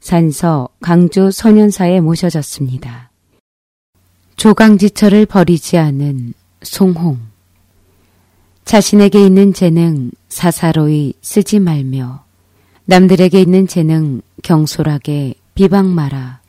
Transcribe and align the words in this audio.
산서 0.00 0.68
강주 0.80 1.30
소년사에 1.30 2.00
모셔졌습니다. 2.00 3.10
조강지처를 4.36 5.26
버리지 5.26 5.76
않은 5.76 6.32
송홍 6.62 7.18
자신에게 8.64 9.24
있는 9.24 9.52
재능 9.52 10.10
사사로이 10.28 11.14
쓰지 11.20 11.58
말며 11.58 12.24
남들에게 12.86 13.40
있는 13.40 13.66
재능 13.66 14.22
경솔하게 14.42 15.34
비방 15.54 15.94
마라. 15.94 16.40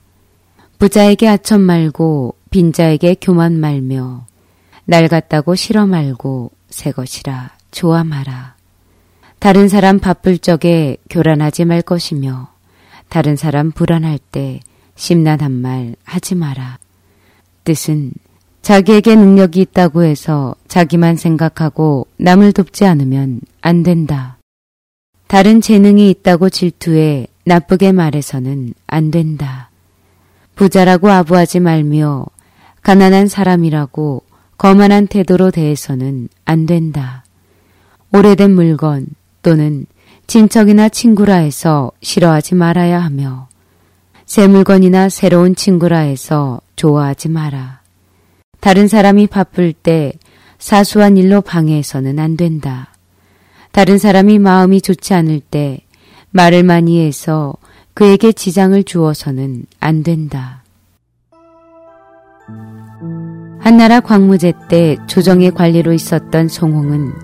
부자에게 0.79 1.27
아첨 1.27 1.61
말고 1.61 2.35
빈자에게 2.49 3.17
교만 3.19 3.59
말며 3.59 4.25
날 4.85 5.07
같다고 5.07 5.55
싫어 5.55 5.85
말고 5.85 6.51
새 6.69 6.91
것이라 6.91 7.51
좋아 7.71 8.03
마라. 8.03 8.55
다른 9.39 9.67
사람 9.67 9.99
바쁠 9.99 10.37
적에 10.37 10.97
교란하지 11.09 11.65
말 11.65 11.81
것이며 11.81 12.49
다른 13.11 13.35
사람 13.35 13.71
불안할 13.71 14.19
때 14.31 14.61
심란한 14.95 15.51
말 15.51 15.97
하지 16.05 16.33
마라. 16.33 16.79
뜻은 17.65 18.13
자기에게 18.61 19.17
능력이 19.17 19.59
있다고 19.59 20.03
해서 20.03 20.55
자기만 20.69 21.17
생각하고 21.17 22.07
남을 22.15 22.53
돕지 22.53 22.85
않으면 22.85 23.41
안 23.59 23.83
된다. 23.83 24.37
다른 25.27 25.59
재능이 25.59 26.09
있다고 26.09 26.49
질투해 26.49 27.27
나쁘게 27.43 27.91
말해서는 27.91 28.73
안 28.87 29.11
된다. 29.11 29.69
부자라고 30.55 31.09
아부하지 31.09 31.59
말며 31.59 32.25
가난한 32.81 33.27
사람이라고 33.27 34.23
거만한 34.57 35.07
태도로 35.07 35.51
대해서는 35.51 36.29
안 36.45 36.65
된다. 36.65 37.25
오래된 38.13 38.51
물건 38.51 39.07
또는 39.41 39.85
친척이나 40.31 40.87
친구라 40.87 41.35
해서 41.35 41.91
싫어하지 42.01 42.55
말아야 42.55 43.03
하며 43.03 43.49
새 44.25 44.47
물건이나 44.47 45.09
새로운 45.09 45.55
친구라 45.55 45.99
해서 45.99 46.61
좋아하지 46.77 47.27
마라. 47.27 47.81
다른 48.61 48.87
사람이 48.87 49.27
바쁠 49.27 49.73
때 49.73 50.13
사소한 50.57 51.17
일로 51.17 51.41
방해해서는 51.41 52.17
안 52.17 52.37
된다. 52.37 52.93
다른 53.73 53.97
사람이 53.97 54.39
마음이 54.39 54.79
좋지 54.79 55.13
않을 55.13 55.41
때 55.41 55.81
말을 56.29 56.63
많이 56.63 57.05
해서 57.05 57.53
그에게 57.93 58.31
지장을 58.31 58.81
주어서는 58.85 59.65
안 59.81 60.01
된다. 60.01 60.63
한나라 63.59 63.99
광무제 63.99 64.53
때 64.69 64.95
조정의 65.07 65.51
관리로 65.51 65.91
있었던 65.91 66.47
송홍은 66.47 67.15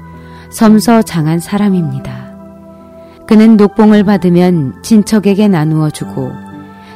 섬서 0.52 1.04
장한 1.04 1.40
사람입니다. 1.40 2.27
그는 3.28 3.58
녹봉을 3.58 4.06
받으면 4.06 4.82
친척에게 4.82 5.50
나누어 5.50 5.90
주고 5.90 6.32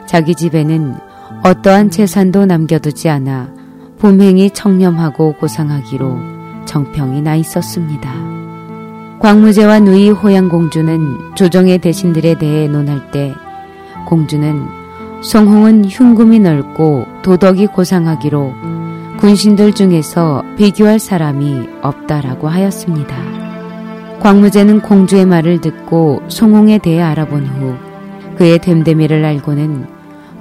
자기 0.07 0.33
집에는 0.33 0.95
어떠한 1.43 1.91
재산도 1.91 2.45
남겨두지 2.45 3.09
않아 3.09 3.49
봄행이 3.99 4.51
청렴하고 4.51 5.33
고상하기로 5.33 6.17
정평이 6.65 7.21
나 7.21 7.35
있었습니다. 7.35 8.11
광무제와 9.19 9.81
누이 9.81 10.09
호양공주는 10.09 11.35
조정의 11.35 11.79
대신들에 11.79 12.35
대해 12.35 12.67
논할 12.67 13.11
때 13.11 13.33
공주는 14.07 14.65
송홍은 15.21 15.85
흉금이 15.85 16.39
넓고 16.39 17.05
도덕이 17.21 17.67
고상하기로 17.67 18.53
군신들 19.19 19.73
중에서 19.73 20.43
비교할 20.57 20.97
사람이 20.97 21.69
없다라고 21.83 22.47
하였습니다. 22.47 23.40
광무제는 24.21 24.81
공주의 24.81 25.25
말을 25.25 25.61
듣고 25.61 26.21
송홍에 26.27 26.77
대해 26.77 27.01
알아본 27.01 27.43
후 27.43 27.75
그의 28.37 28.59
됨됨이를 28.59 29.25
알고는 29.25 29.87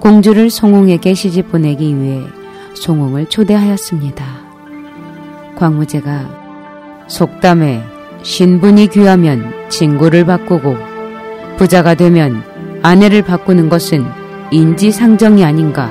공주를 0.00 0.50
송홍에게 0.50 1.14
시집 1.14 1.50
보내기 1.50 1.96
위해 1.96 2.22
송홍을 2.74 3.30
초대하였습니다. 3.30 4.24
광무제가 5.56 7.06
속담에 7.08 7.82
신분이 8.22 8.88
귀하면 8.88 9.50
친구를 9.70 10.26
바꾸고 10.26 10.76
부자가 11.56 11.94
되면 11.94 12.42
아내를 12.82 13.22
바꾸는 13.22 13.70
것은 13.70 14.04
인지상정이 14.50 15.42
아닌가 15.42 15.90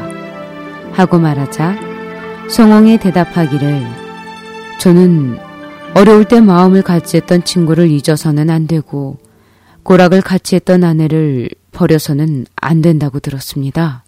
하고 0.92 1.18
말하자 1.18 1.76
성홍이 2.50 3.00
대답하기를 3.00 3.82
저는 4.80 5.49
어려울 5.96 6.26
때 6.26 6.40
마음을 6.40 6.82
같이 6.82 7.18
했던 7.18 7.44
친구를 7.44 7.90
잊어서는 7.90 8.50
안 8.50 8.68
되고 8.68 9.18
고락을 9.84 10.22
같이 10.22 10.56
했던 10.56 10.84
아내를 10.84 11.50
버려서는 11.72 12.46
안 12.56 12.82
된다고 12.82 13.20
들었습니다. 13.20 14.04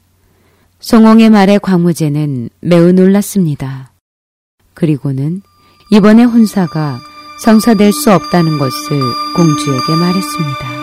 성홍의 0.79 1.29
말에 1.29 1.57
광무제는 1.57 2.49
매우 2.61 2.91
놀랐습니다. 2.91 3.91
그리고는 4.73 5.41
이번에 5.91 6.23
혼사가 6.23 6.99
성사될 7.43 7.91
수 7.91 8.11
없다는 8.11 8.57
것을 8.57 8.99
공주에게 9.35 9.95
말했습니다. 9.95 10.81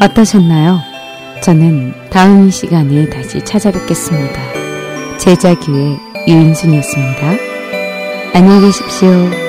어떠셨나요? 0.00 0.80
저는 1.42 1.92
다음 2.10 2.50
시간에 2.50 3.08
다시 3.08 3.44
찾아뵙겠습니다. 3.44 4.40
제자교의 5.18 5.96
유인순이었습니다. 6.26 7.36
안녕히 8.34 8.66
계십시오. 8.66 9.45